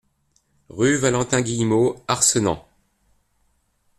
[0.69, 2.67] Rue Valentin Guillemot, Arcenant